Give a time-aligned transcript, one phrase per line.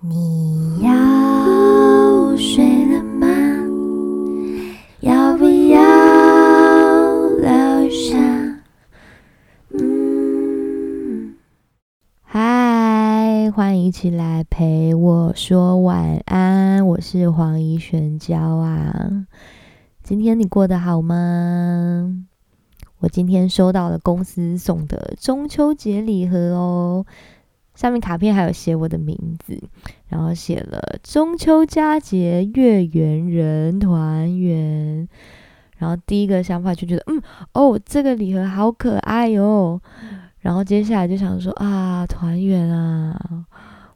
[0.00, 3.26] 你要睡了吗？
[5.00, 5.80] 要不要
[7.38, 8.18] 留下？
[9.70, 11.34] 嗯，
[12.22, 16.86] 嗨，欢迎一起来陪我说晚安。
[16.86, 19.26] 我是黄怡璇娇啊，
[20.02, 22.14] 今天你过得好吗？
[22.98, 27.06] 我今天收到了公司送的中秋节礼盒哦，
[27.76, 29.56] 上面卡片还有写我的名字，
[30.08, 35.08] 然后写了中秋佳节月圆人团圆。
[35.76, 39.80] 然后第一个想法就觉得，嗯，哦，这个礼盒好可爱哟。
[40.40, 43.46] 然后接下来就想说啊，团圆啊，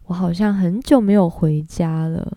[0.05, 2.33] 我好像很久没有回家了，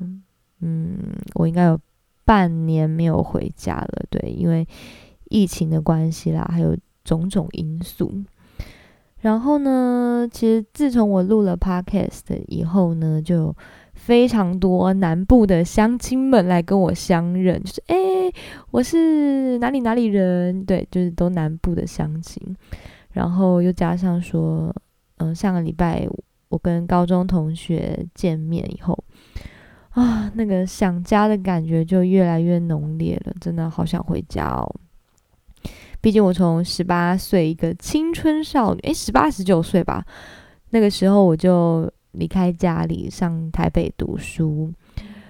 [0.62, 0.98] 嗯，
[1.36, 1.80] 我应该有
[2.26, 4.68] 半年没有回家了，对，因为。
[5.30, 8.24] 疫情的关系啦，还有种种因素。
[9.24, 13.56] 然后呢，其实自从我录了 podcast 以后呢，就
[13.94, 17.96] 非常多南部的乡亲们来跟我相认，就是哎，
[18.72, 22.38] 我是哪里哪里人，对，就是都南部的乡亲。
[23.12, 24.76] 然后又加上说，
[25.20, 26.06] 嗯，上个礼拜
[26.50, 29.02] 我跟高中同学见面以后，
[29.92, 34.70] 啊，那个想家的感觉就越来越浓烈了，真的好想回家哦。
[36.04, 40.06] 毕竟我从十八岁一个青春少女，诶，十八十九岁吧，
[40.72, 44.70] 那个时候我就离开家里上台北读书，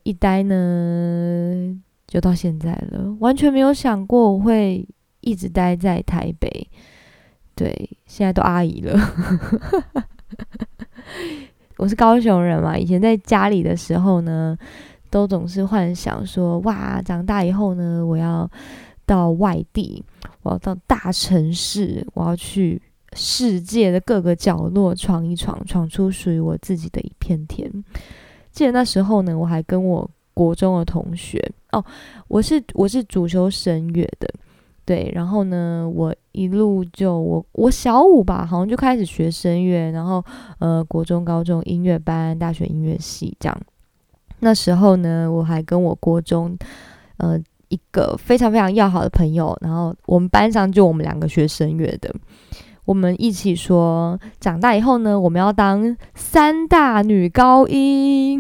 [0.02, 4.84] 一待呢就到现在了，完全没有想过我会
[5.22, 6.68] 一直待在台北。
[7.54, 9.00] 对，现在都阿姨了。
[11.78, 14.58] 我是高雄人嘛，以前在家里的时候呢，
[15.12, 18.50] 都总是幻想说，哇，长大以后呢，我要。
[19.06, 20.04] 到外地，
[20.44, 22.82] 我要到大城市，我要去
[23.14, 27.72] 世界的各个角落闯一闯，闯出属于我自己的一片天。
[28.52, 31.40] 记得那时候呢，我还跟我国中的同学
[31.72, 31.84] 哦，
[32.28, 34.28] 我是我是主修声乐的，
[34.86, 40.24] 对，然后呢，我一路就我我小五吧，好像就开始学声乐，然后
[40.60, 43.62] 呃，国中、高中音乐班，大学音乐系这样。
[44.40, 46.58] 那时候呢，我还跟我国中
[47.18, 47.40] 呃。
[47.74, 52.14] 一个非常非常要好的朋友，然后我们班上就我们两个学声乐的，
[52.86, 58.40] 我们一起说，长大以后呢，我们要当三大女高音。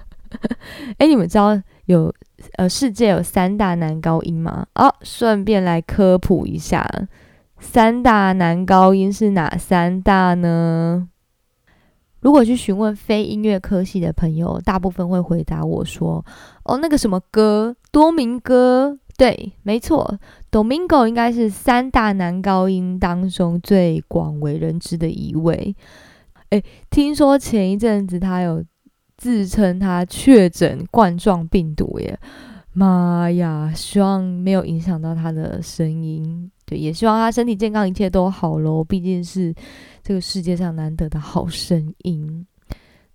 [0.96, 2.12] 哎，你们知道有
[2.56, 4.66] 呃世界有三大男高音吗？
[4.74, 6.88] 哦，顺便来科普一下，
[7.58, 11.08] 三大男高音是哪三大呢？
[12.20, 16.24] 如果去询问非音乐科系的朋友，大部分会回答我说
[16.64, 20.18] ：“哦，那个什么歌，多明哥，对，没错
[20.50, 25.76] ，Domingo 应该是三大男高音当中最广为人知的一位。”
[26.50, 26.60] 诶，
[26.90, 28.64] 听说前一阵子他有
[29.16, 32.18] 自称他确诊冠状病毒耶，
[32.72, 33.72] 妈呀！
[33.72, 38.82] 希望没有影响到他的声音，对，也希望他身体健康，一切都好喽。
[38.82, 39.54] 毕竟是。
[40.06, 42.46] 这个世界上难得的好声音，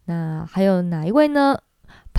[0.06, 1.56] 那还有哪一位呢？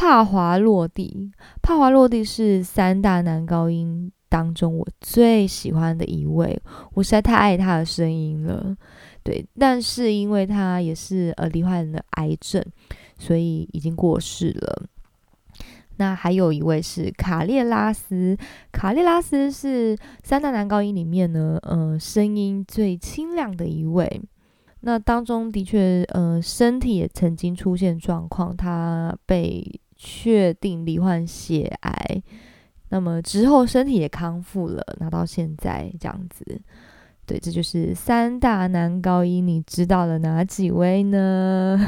[0.00, 1.30] 帕华洛蒂，
[1.60, 6.58] 帕华洛蒂是三大男高音当中我最喜欢的一位，
[6.94, 8.74] 我实在太爱他的声音了。
[9.22, 12.64] 对，但是因为他也是呃罹患了癌症，
[13.18, 14.86] 所以已经过世了。
[15.98, 18.34] 那还有一位是卡列拉斯，
[18.72, 19.94] 卡列拉斯是
[20.24, 24.22] 三大男高音里面呢，呃，声音最清亮的一位。
[24.80, 29.62] 那当中的确，呃，身体也曾经出现状况，他被
[30.02, 32.22] 确定罹患血癌，
[32.88, 36.42] 那么之后身体也康复了，拿到现在这样子，
[37.26, 41.78] 对，这就是三大男高音，你知道了哪几位呢？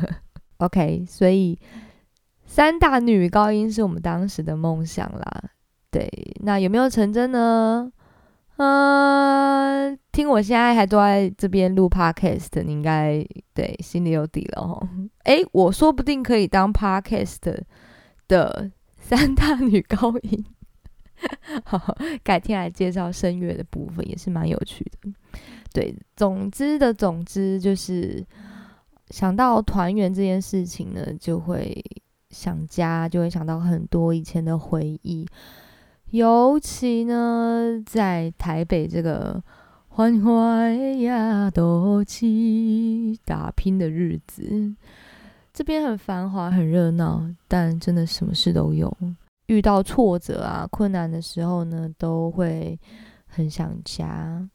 [0.56, 1.58] OK，所以
[2.46, 5.50] 三大女高音是我们当时的梦想啦，
[5.90, 7.92] 对，那有没有成真呢？
[8.58, 13.24] 嗯，听我现在还坐在这边录 podcast，你应该
[13.54, 14.88] 对心里有底了哈。
[15.24, 17.36] 诶，我说不定可以当 podcast
[18.26, 20.44] 的三大女高音。
[21.64, 25.10] 好， 改天来介绍声乐的部分也是蛮有趣的。
[25.72, 28.26] 对，总之的总之就是
[29.10, 31.80] 想到团圆这件事情呢，就会
[32.30, 35.24] 想家，就会想到很多以前的回忆。
[36.10, 39.42] 尤其呢，在台北这个
[39.88, 44.74] 欢欢呀都起打拼的日子，
[45.52, 48.96] 这边很繁华、很热闹，但真的什么事都有。
[49.48, 52.78] 遇到挫折啊、困难的时候呢，都会
[53.26, 54.48] 很想家。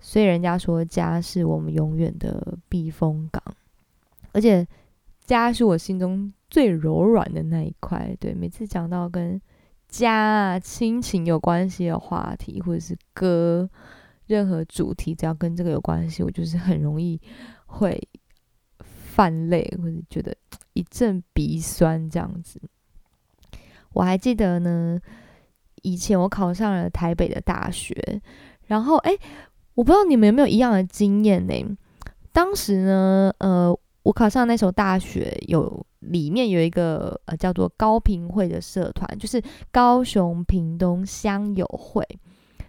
[0.00, 3.42] 所以人家说，家是我们永远的避风港。
[4.32, 4.66] 而且
[5.26, 8.16] 家是我心中最柔软的那一块。
[8.18, 9.40] 对，每次讲到跟
[9.88, 13.68] 家啊、亲情有关系的话题，或者是歌，
[14.26, 17.20] 任何主题只要跟这个有关系，我就是很容易
[17.66, 18.00] 会
[18.78, 20.36] 泛泪，或者觉得
[20.74, 22.60] 一阵鼻酸这样子。
[23.94, 25.00] 我还记得呢，
[25.82, 28.20] 以前我考上了台北的大学，
[28.66, 29.16] 然后哎，
[29.74, 31.76] 我不知道你们有没有一样的经验呢？
[32.30, 33.76] 当时呢，呃，
[34.08, 42.02] 我考上那所大学有里面有一个呃叫做高平会的社团，就是高雄屏东乡友会。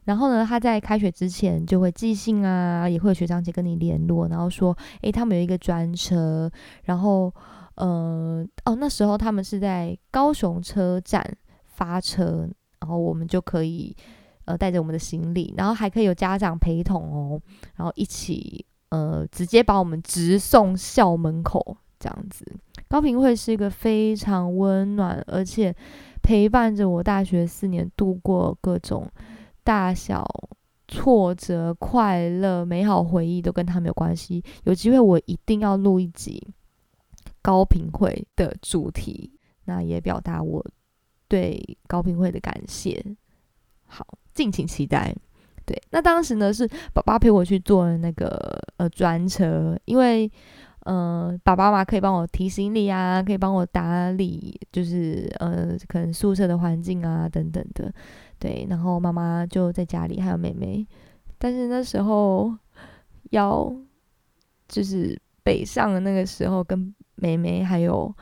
[0.04, 6.52] 然后呢，他在开学之前就会寄信啊，也会有学长姐跟你联络，然后说，诶，他们有一个专车，
[6.84, 7.34] 然后。
[7.76, 11.26] 呃哦，那时候他们是在高雄车站
[11.64, 12.46] 发车，
[12.82, 13.96] 然后我们就可以
[14.44, 17.42] 呃带着我们的行李，然后还可以有家长陪同哦，
[17.78, 22.46] 然后一起呃直接把我们直送校门口这样子。
[22.88, 25.76] 高平会是一个非常温暖，而且
[26.22, 29.10] 陪伴着我大学四年度过各种
[29.64, 30.26] 大小
[30.88, 34.44] 挫折、快乐、美好回忆，都跟他们有关系。
[34.64, 36.48] 有机会我一定要录一集。
[37.42, 39.32] 高平会的主题，
[39.64, 40.66] 那也表达我
[41.28, 43.04] 对高平会的感谢。
[43.86, 45.16] 好，敬请期待。
[45.70, 50.32] 对，那当时呢是爸爸陪我去坐那个呃专车，因为
[50.86, 57.94] 呃爸爸嘛可以帮我提行李啊，可以帮我打理，就是呃可能宿舍的环境啊等等的。
[58.40, 60.84] 对，然后妈妈就在家里，还有妹妹。
[61.38, 62.52] 但是那时候
[63.30, 63.72] 要
[64.68, 66.96] 就是北上的那个时候跟。
[67.22, 68.16] 妹妹还有，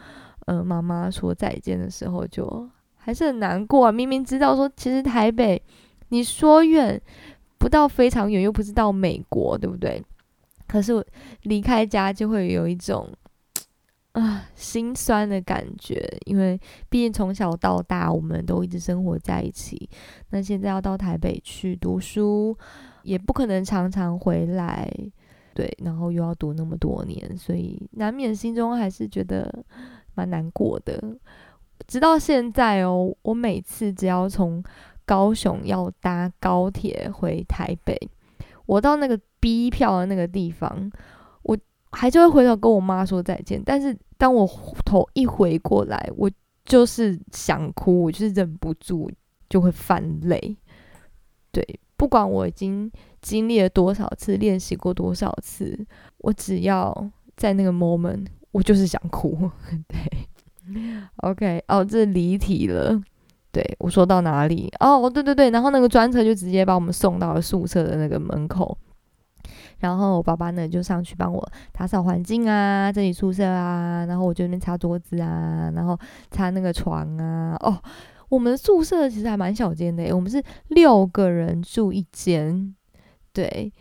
[0.48, 3.92] 呃，妈妈说再见的时候，就还是很难过。
[3.92, 5.62] 明明知道说，其实台北，
[6.10, 7.00] 你说远
[7.58, 10.04] 不到非常远，又不是到美国，对不对？
[10.68, 11.06] 可是我
[11.44, 13.10] 离开家就会有一种
[14.14, 16.60] 啊心酸的感觉，因为
[16.90, 19.90] 毕竟从小到大我们都一直生活在一起，
[20.32, 22.58] 那现在要到台北去读书，
[23.04, 24.92] 也不可能常常回来。
[25.54, 29.52] 对，然后又要读那么多年，所以难免心中还是觉得
[30.14, 31.02] 蛮难过的。
[31.88, 34.64] 直到现在哦，我每次只要从
[35.08, 37.98] 高雄要搭高铁回台北，
[38.68, 40.92] 我到那个 B 票的那个地方，
[41.42, 41.58] 我
[41.92, 43.60] 还就会回头跟我妈说再见。
[43.66, 44.48] 但是当我
[44.86, 46.30] 头一回过来，我
[46.64, 49.10] 就是想哭，我就是忍不住
[49.50, 50.56] 就会泛泪。
[51.52, 51.66] 对，
[51.96, 52.92] 不管我已经。
[53.20, 55.78] 经历了多少次，练习过多少次，
[56.20, 59.52] 我只要在那个 moment，我就是想哭。
[59.90, 59.98] 对
[61.24, 63.02] ，OK，哦，这离题了。
[63.52, 64.72] 对我说到哪里？
[64.80, 68.78] 哦，对对对，然后那个专车就直接把我们送到了宿舍的那个门口，
[69.80, 75.98] 然后我爸爸呢就上去帮我打扫环境啊，整理宿舍啊，然后我就那边擦桌子啊，然后
[76.30, 77.56] 擦那个床啊。
[77.62, 77.82] 哦，
[78.30, 82.76] 我们宿舍其实还蛮小间的，我们是六个人住一间。
[83.34, 83.72] 对，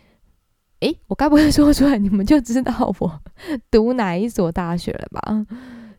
[0.80, 3.20] 诶，我该不会说出来你们就知道我
[3.70, 5.46] 读哪一所大学了吧？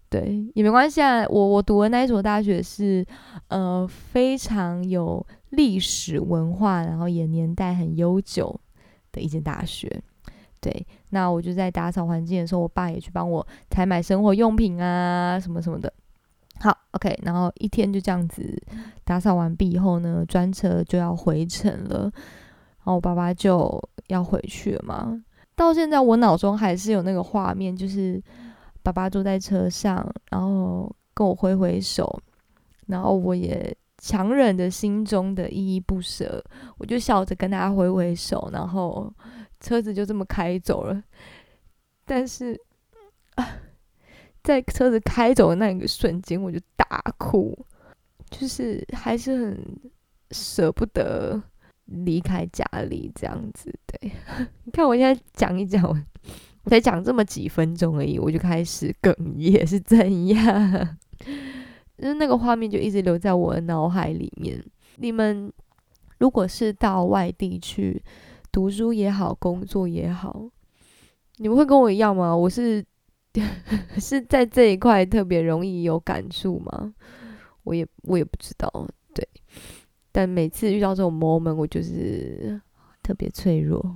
[0.10, 1.26] 对，也没关系啊。
[1.28, 3.06] 我我读的那一所大学是
[3.50, 8.60] 呃非常有历史文化，然后也年代很悠久
[9.12, 10.02] 的一间大学。
[10.60, 15.92] 对，那我就在打扫环境的时候，我爸也去帮我采买生活用品啊，什么什么的。
[16.60, 18.60] 好，OK，然后一天就这样子
[19.04, 22.04] 打扫完毕以后呢，专车就要回程了。
[22.04, 25.22] 然后我爸爸就要回去了嘛，
[25.56, 28.22] 到现在我脑中还是有那个画面，就是
[28.84, 32.22] 爸爸坐在车上，然后跟我挥挥手，
[32.88, 36.44] 然后我也强忍着心中的依依不舍，
[36.78, 39.14] 我就笑着跟他挥挥手，然后
[39.60, 41.04] 车子就这么开走了。
[42.06, 42.60] 但是，
[44.44, 47.58] 在车子开走的那一个瞬间，我就大哭，
[48.30, 49.82] 就是还是很
[50.32, 51.42] 舍不得。
[51.90, 54.12] 离开家里这样子，对，
[54.66, 55.82] 你看我现在讲一讲，
[56.70, 60.98] 才讲这么几分钟而已，我就开始哽咽，是怎样？
[61.98, 64.64] 就是那个画面就一直留在我的脑海里面。
[64.98, 65.52] 你们
[66.20, 68.02] 如果是到外地去
[68.52, 70.50] 读书也好，工作也好，
[71.38, 72.36] 你们会跟我一样吗？
[72.36, 72.84] 我是
[74.00, 76.94] 是在这一块特别容易有感触吗？
[77.64, 79.28] 我也我也不知道，对。
[80.12, 82.60] 但每次遇到这种 moment，我就是
[83.04, 83.96] 特别脆弱。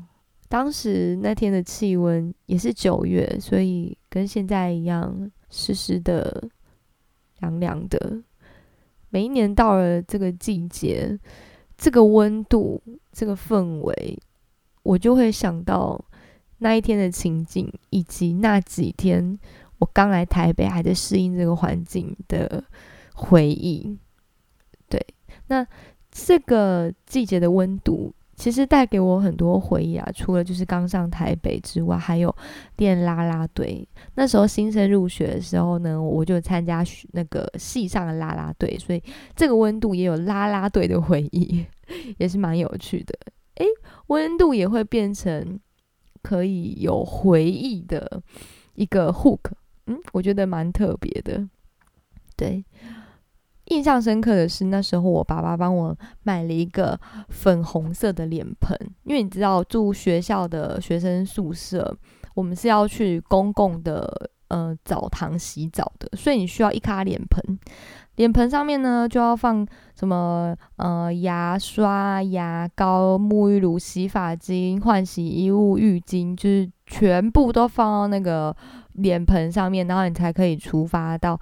[0.51, 6.43] 当时那天的气温也是九月，所以跟现在一样湿湿的、
[7.39, 8.21] 凉凉的。
[9.11, 11.17] 每一年到了这个季节，
[11.77, 14.19] 这个温度、这个氛围，
[14.83, 16.03] 我就会想到
[16.57, 19.39] 那一天的情景，以及那几天
[19.79, 22.61] 我刚来台北还在适应这个环境的
[23.13, 23.97] 回忆。
[24.89, 25.01] 对，
[25.47, 25.65] 那
[26.11, 28.13] 这个季节的温度。
[28.41, 32.35] 其实带给我很多回忆啊，除了就是刚上台北之外，还有
[32.77, 33.87] 练啦啦队。
[34.15, 39.03] 那时候新生入学的时候呢，我就参加那个系上的啦啦队，所以
[39.35, 41.63] 这个温度也有啦啦队的回忆，
[42.17, 43.13] 也是蛮有趣的。
[43.57, 43.65] 诶，
[44.07, 45.59] 温度也会变成
[46.23, 48.23] 可以有回忆的
[48.73, 49.51] 一个 hook，
[49.85, 51.47] 嗯，我觉得蛮特别的，
[52.35, 52.65] 对。
[53.71, 56.99] 印象深刻的是，那时候我爸爸帮我买了一个
[57.29, 61.97] 粉红色的脸盆，因为你知道住学校的学生宿舍，
[62.35, 67.57] 我们是要去公共的呃澡堂洗澡的，所以你需要一卡脸盆。
[68.17, 78.55] 脸盆上面呢就要放什么呃牙刷、牙膏、沐浴乳、洗发精、换洗衣物、浴巾，就是全部都放到那个
[78.95, 81.39] 脸盆上面，然后你才可以出发到。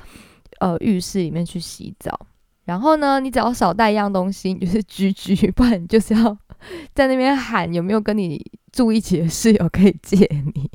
[0.59, 2.27] 呃，浴室里面去洗澡，
[2.65, 6.37] 然后呢，你只要少带一样东西，你就是居居，不然就是要
[6.93, 10.17] 在那边喊有没有跟你住一起的室友可以借
[10.53, 10.69] 你，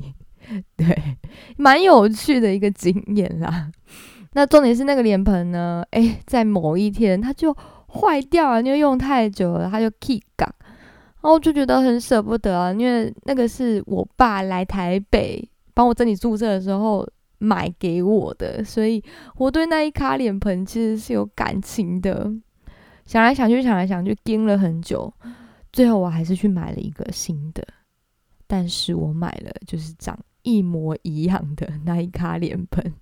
[0.75, 1.17] 对，
[1.57, 3.69] 蛮有趣的一个经验啦。
[4.33, 7.55] 那重点是那个脸盆呢，哎，在某一天它就
[7.87, 10.51] 坏掉了，因为用太久了，它就 k 杠，
[11.21, 17.07] 然后我就觉得很舍不得啊，因为那个是我爸来台北帮我整理宿舍的时候。
[17.45, 19.03] 买给我的，所以
[19.35, 22.31] 我对那一卡脸盆其实是有感情的。
[23.05, 25.13] 想来想去，想来想去，盯了很久，
[25.71, 27.63] 最后我还是去买了一个新的。
[28.47, 32.93] 但是我买了就是长一模一样的那一卡脸盆，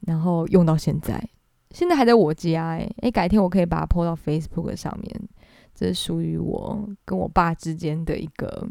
[0.00, 1.22] 然后用到现在，
[1.70, 2.68] 现在还在我家。
[2.68, 5.28] 哎哎，改天我可以把它 po 到 Facebook 上面，
[5.74, 8.66] 这是属于我跟我爸之间的一个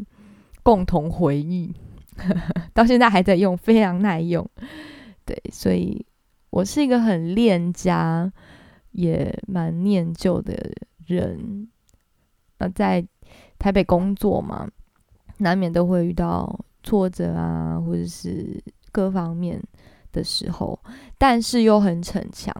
[0.63, 1.74] 共同回忆。
[2.74, 4.48] 到现在还在用，非常耐用。
[5.26, 6.06] 对，所以
[6.50, 8.32] 我是一个很恋家，
[8.92, 10.72] 也蛮念旧的
[11.06, 11.68] 人。
[12.60, 13.06] 那在
[13.60, 14.68] 台北工作嘛，
[15.38, 19.62] 难免都会遇到挫折啊，或者是各方面
[20.12, 20.80] 的时候，
[21.18, 22.54] 但是又很逞强。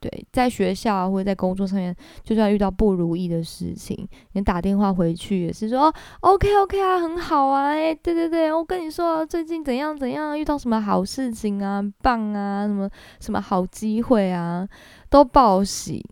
[0.00, 12.88] 对，在学校或者在工作上面，就算遇到不如意的事情，你打电话回去也是说 OK OK 啊，很好啊，哎，对对对，我跟你说最近怎样怎样，遇到什么好事情啊，棒啊，什么
[13.18, 14.68] 什么好机会啊，
[15.10, 16.04] 都报喜。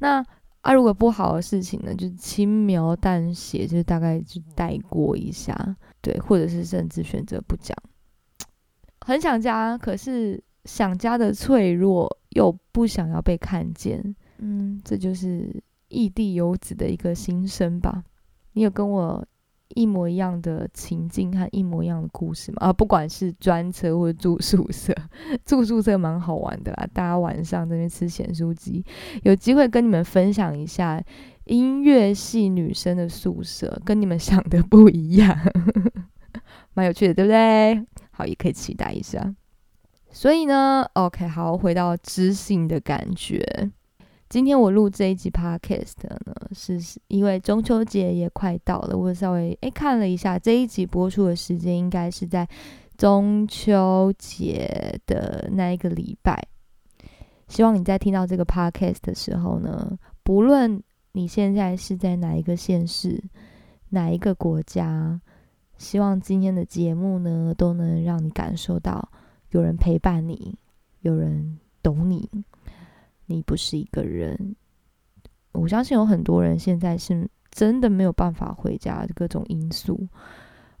[0.00, 0.22] 那
[0.60, 5.56] 啊，如果不好的事情呢，就轻描淡写，就大概就带过一下，
[6.02, 7.74] 对，或者是甚至选择不讲。
[9.00, 10.42] 很想家，可是。
[10.64, 18.02] 想家的脆弱，又不想要被看见，嗯，这就是异地游子的一个心声吧。
[18.52, 19.24] 你有跟我
[19.74, 22.58] 一模一样的情境和一模一样的故事吗？
[22.60, 24.92] 啊，不管是专车或者住宿舍，
[25.44, 26.88] 住宿舍蛮好玩的啦。
[26.92, 28.84] 大家晚上在那边吃咸酥鸡，
[29.22, 31.02] 有机会跟你们分享一下
[31.44, 35.38] 音乐系女生的宿舍，跟你们想的不一样，
[36.74, 37.86] 蛮有趣的，对不对？
[38.10, 39.34] 好，也可以期待一下。
[40.12, 43.70] 所以呢，OK，好，回到知性的感觉。
[44.28, 52.46] 今天我录这一集 Podcast 呢，是因为中秋节也快到了，我稍微诶看了一下，这一集播出的时间应该是在
[52.98, 56.44] 中秋节的那一个礼拜。
[57.46, 63.22] 希望你在听到这个 Podcast 的时候呢，不论你现在是在哪一个县市、
[63.90, 65.20] 哪一个国家，
[65.78, 69.08] 希望今天的节目呢，都能让你感受到。
[69.50, 70.56] 有人陪伴你，
[71.00, 72.28] 有人懂你，
[73.26, 74.56] 你不是一个人。
[75.52, 80.06] 我相信有很多人现在是真的没有办法回家，各种因素。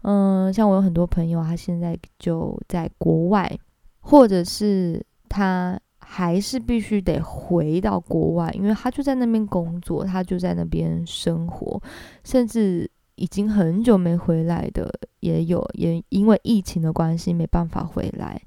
[0.02, 3.58] 嗯，像我有很多朋友，他现在就在国外，
[4.00, 11.82] 或者是他还是必须得回到国外，因为他就在那边工作，他就在那边生活，
[12.24, 18.40] 甚至已经很久没回来的也有，也因为疫情的关系没办法回来。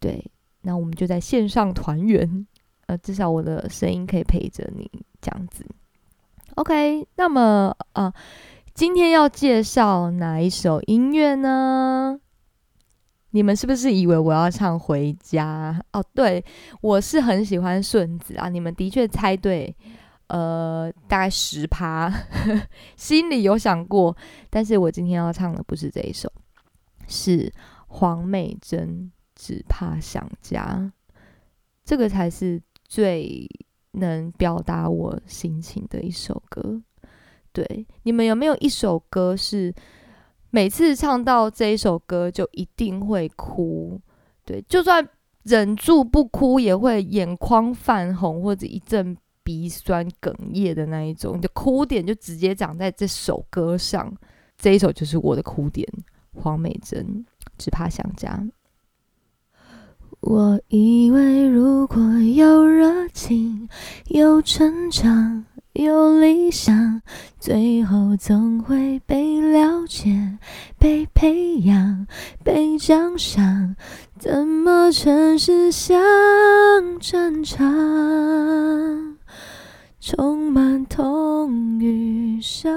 [0.00, 0.24] 对，
[0.62, 2.46] 那我们就在线上团圆，
[2.86, 5.64] 呃，至少我的声音可以陪着你这样子。
[6.56, 8.12] OK，那么啊，
[8.74, 12.18] 今天要介绍哪一首音乐呢？
[13.30, 15.78] 你们是不是以为我要唱《回家》？
[15.98, 16.44] 哦，对，
[16.80, 18.48] 我是很喜欢顺子啊。
[18.48, 19.72] 你们的确猜对，
[20.28, 22.10] 呃，大概十趴，
[22.96, 24.16] 心里有想过，
[24.48, 26.32] 但是我今天要唱的不是这一首，
[27.06, 27.52] 是
[27.86, 29.10] 黄美珍。
[29.40, 30.92] 只怕想家，
[31.84, 33.48] 这个才是最
[33.92, 36.82] 能表达我心情的一首歌。
[37.52, 39.72] 对，你们有没有一首歌是
[40.50, 44.00] 每次唱到这一首歌就一定会哭？
[44.44, 45.08] 对，就算
[45.44, 49.16] 忍住不哭也会眼眶泛红或者一阵
[49.48, 51.38] 鼻酸哽咽的那一种。
[51.38, 54.14] 你的哭点就直接长在这首歌上，
[54.58, 55.88] 这一首就是我的哭点。
[56.34, 57.24] 黄美珍，
[57.56, 58.46] 只怕想家。
[60.20, 63.66] 我以为如果有热情，
[64.08, 65.46] 有成长。
[65.74, 67.00] 有理想，
[67.38, 70.38] 最后总会被了解、
[70.76, 72.06] 被培养、
[72.42, 73.76] 被奖赏。
[74.18, 75.96] 怎么城市像
[76.98, 79.17] 战场，
[80.00, 82.72] 充满痛与伤？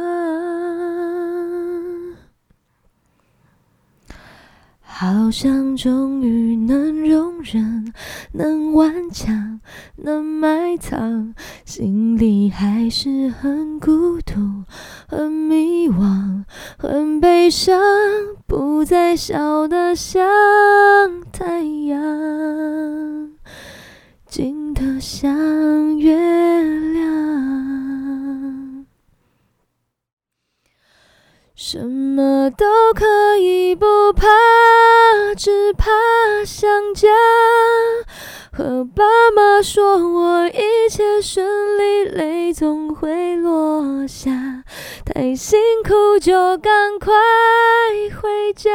[4.84, 7.94] 好像终于能容忍，
[8.34, 9.60] 能顽强，
[9.96, 11.34] 能埋藏，
[11.66, 14.64] 心里还是很孤独，
[15.08, 16.44] 很迷惘，
[16.78, 17.80] 很悲伤，
[18.46, 20.24] 不再笑得像
[39.74, 41.48] 说我一切顺
[41.78, 44.66] 利，泪总会落下。
[45.06, 47.14] 太辛苦就赶快
[48.22, 48.70] 回家，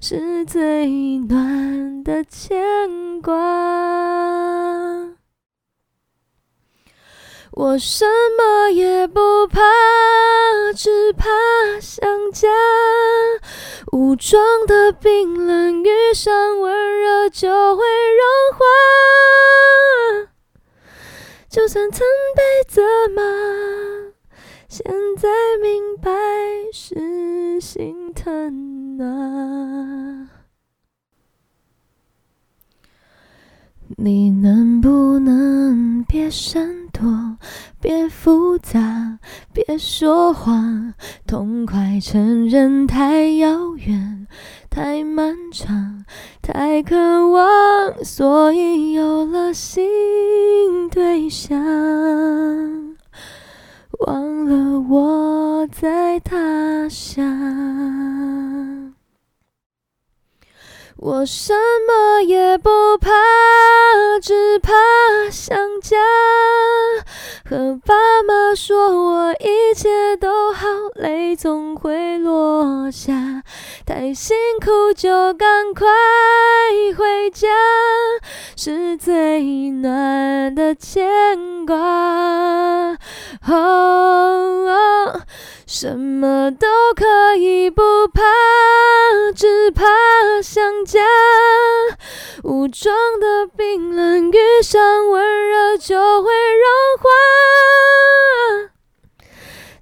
[0.00, 3.34] 是最暖的牵挂。
[7.50, 8.06] 我什
[8.38, 9.60] 么也不怕，
[10.74, 11.28] 只怕
[11.82, 12.48] 想家。
[13.92, 17.84] 武装的冰冷遇上温热就会
[18.16, 18.24] 融
[18.56, 18.64] 化。
[21.50, 22.00] 就算曾
[22.34, 22.80] 被责
[23.14, 23.22] 骂，
[24.66, 25.28] 现在
[25.60, 26.10] 明白
[26.72, 30.30] 是心疼啊。
[33.98, 36.81] 你能不能别删，
[37.80, 39.18] 别复杂，
[39.52, 40.94] 别说谎，
[41.26, 44.26] 痛快承认太遥远，
[44.70, 46.04] 太漫长，
[46.40, 46.96] 太渴
[47.30, 51.58] 望，所以有了新对象，
[54.06, 58.11] 忘了我在他乡。
[61.04, 61.52] 我什
[61.84, 63.10] 么也不怕，
[64.22, 64.70] 只怕
[65.32, 65.96] 想家。
[67.44, 73.42] 和爸妈说我一切都好，泪总会落下。
[73.84, 75.88] 太辛苦就赶快
[76.96, 77.48] 回家，
[78.56, 82.96] 是最暖的牵挂。
[83.48, 85.20] 哦
[85.74, 88.20] 什么都可以不怕，
[89.34, 89.82] 只怕
[90.42, 91.00] 想家。
[92.44, 97.08] 武装的冰冷遇上温热就会融化。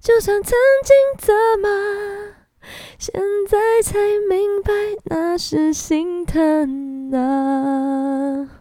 [0.00, 0.52] 就算曾
[0.84, 1.68] 经责骂，
[2.96, 3.98] 现在才
[4.28, 4.72] 明白
[5.06, 8.59] 那是心疼啊。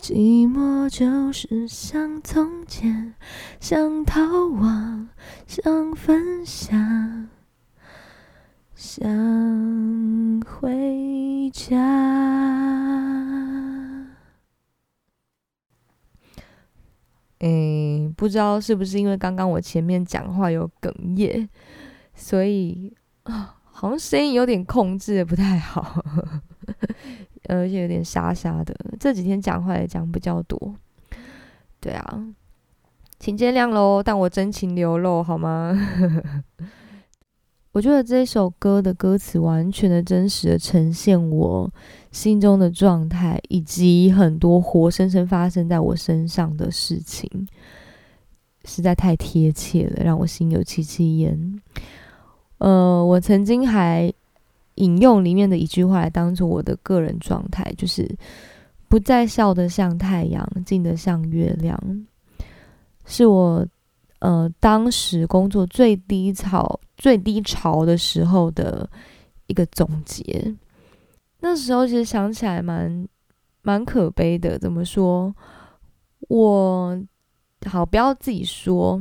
[0.00, 3.14] 寂寞就是像从前，
[3.60, 5.08] 想逃亡，
[5.46, 7.28] 想分享，
[8.76, 9.10] 想
[10.46, 11.76] 回家。
[17.40, 21.48] 诶，不知道是不是因为刚刚我前面讲话有哽咽，
[22.14, 26.02] 所以啊，好像声音有点控制的不太好。
[27.48, 30.74] 而且有点沙沙的，这几天讲话也讲比较多，
[31.80, 32.24] 对啊，
[33.18, 34.02] 请见谅喽。
[34.02, 35.74] 但我真情流露好吗？
[37.72, 41.72] 我觉得这首歌的歌词完全的真实的呈现我
[42.10, 47.48] 心中的状态，以及很多活生生发生在我身上的事情，
[48.64, 51.60] 实在太贴切了，让我心有戚戚焉。
[52.58, 54.12] 呃，我曾经还。
[54.78, 58.08] 引用里面的一句话来当做我的个人状态，就是
[58.88, 61.78] 不再笑得像太阳，静得像月亮，
[63.04, 63.66] 是我
[64.20, 68.88] 呃当时工作最低潮、最低潮的时候的
[69.46, 70.54] 一个总结。
[71.40, 73.06] 那时候其实想起来蛮
[73.62, 75.34] 蛮可悲的，怎么说？
[76.28, 77.00] 我
[77.66, 79.00] 好不要自己说。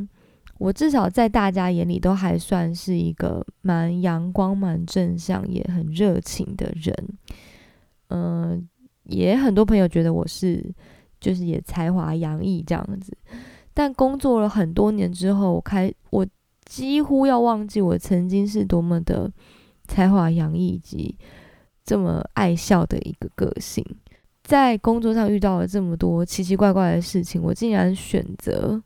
[0.60, 6.94] 我至少在大家眼里都还算是一个蛮阳光、蛮正向、也很热情的人。
[8.10, 8.68] 嗯，
[9.04, 10.74] 也很多朋友觉得我是
[11.20, 13.16] 就是也才华洋溢这样子。
[13.74, 16.26] 但工作了很多年之后，我开我
[16.66, 19.32] 几乎要忘记我曾经是多么的
[19.88, 21.16] 才华洋溢以及
[21.84, 23.86] 这么爱笑的一个个性。
[24.44, 28.82] 在工作上遇到了这么多奇奇怪怪的事情，我竟然选择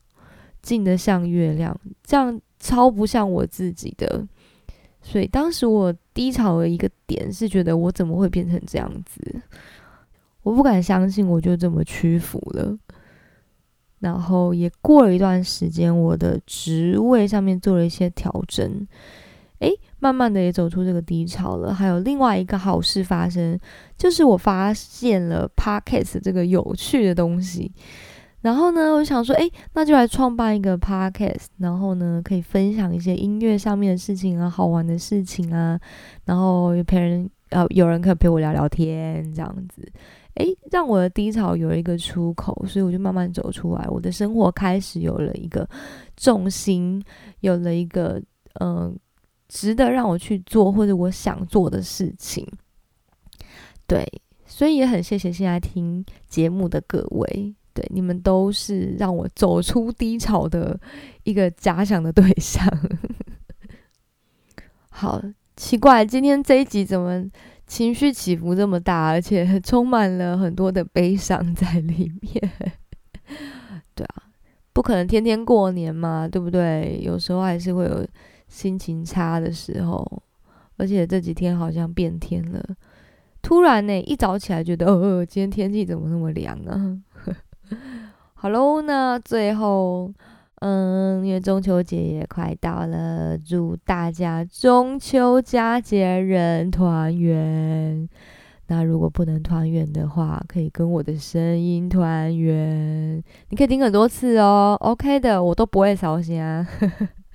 [0.61, 4.25] 静得像月亮，这样超不像我自己的。
[5.01, 9.41] 所以当时我低潮的一个点是觉得我怎么会变成这样子？
[10.43, 12.77] 我不敢相信我就这么屈服了。
[13.99, 18.87] 然后也过了一段时间，我的职位上面做了一些调整，
[19.59, 21.71] 诶，慢慢的也走出这个低潮了。
[21.71, 23.59] 还有另外一个好事发生，
[23.95, 27.71] 就是我发现了 podcast 这个有趣的东西。
[28.41, 35.79] 然后呢，我想说，诶，那就来创办一个 podcast，然后呢，可以分享一些音乐上面的事情啊，好玩的事情啊，
[36.25, 39.87] 然后有陪人，呃，有人可以陪我聊聊天，这样子。
[40.35, 43.85] 哎，让我的低潮有了一个出口，所以我就慢慢走出来。
[43.89, 45.67] 我的生活开始有了一个
[46.15, 47.03] 重心，
[47.41, 48.19] 有了一个
[48.61, 48.97] 嗯，
[49.49, 52.47] 值得让我去做或者我想做的事情。
[53.85, 54.03] 对，
[54.45, 60.79] 所以也很谢谢现在听节目的各位，对你们都是让我走出低潮的
[61.23, 62.67] 一个假想的对象。
[64.89, 65.21] 好
[65.55, 67.29] 奇怪，今天这一集怎么？
[67.67, 72.51] 情绪起伏这么大，而且 充满了很多的悲伤在里面。
[73.95, 74.23] 对啊，
[74.73, 76.99] 不可能天天过年嘛，对不对？
[77.01, 78.05] 有时候还是会有
[78.49, 80.05] 心情差的时候。
[80.75, 82.61] 而且这几天好像变天了，
[83.41, 86.97] 突然呢，一早起来觉得，哦，今天天气怎么那么凉啊？
[88.41, 90.11] 好喽，那最后。
[90.61, 98.09] 嗯，因为中秋节也快到了，祝大家中秋佳节人团圆。
[98.67, 103.23] 那如果不能团圆的话，可以跟我的声音团圆。
[103.49, 106.67] 你可以听很多次哦，OK 的，我都不会烧心啊。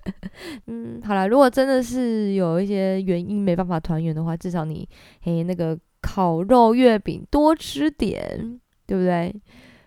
[0.66, 4.88] 嗯，好了，如果真的是有一些原因没办法团圆的话，至少你
[5.22, 9.34] 嘿那个烤肉月饼多吃点，对不对？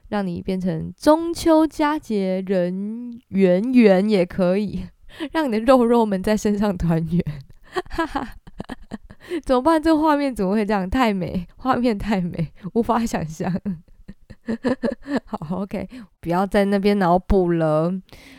[0.09, 4.85] 让你变成中秋佳节人圆圆也可以，
[5.31, 7.23] 让你的肉肉们在身上团圆，
[7.89, 8.27] 哈哈，
[9.45, 9.81] 怎么办？
[9.81, 10.89] 这个画面怎么会这样？
[10.89, 13.53] 太美，画面太美，无法想象。
[15.25, 15.87] 好，OK，
[16.19, 17.93] 不要在那边脑补了。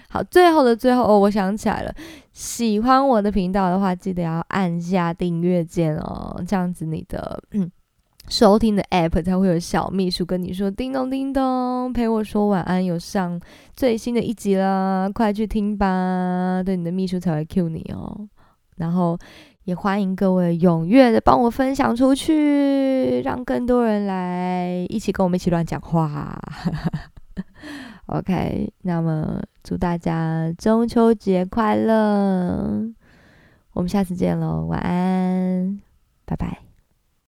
[0.08, 1.94] 好，最后的最后，哦，我想起来了，
[2.32, 7.70] 喜欢我的频道的话，记得要按下订阅键哦，这样子你的嗯。
[8.30, 13.38] 收听的 App 才会有小秘书跟你说叮咚叮咚，陪我说晚安，有上
[13.74, 16.62] 最新的一集啦，快去听吧！
[16.64, 18.28] 对，你的秘书才会 Q 你哦。
[18.76, 19.18] 然后
[19.64, 26.40] 也欢迎各位踊跃的帮我分享出去，让更多人来一起跟我们一起乱讲话。
[28.06, 32.88] OK，那么祝大家中秋节快乐！
[33.72, 35.80] 我们下次见喽，晚安，
[36.24, 36.69] 拜拜。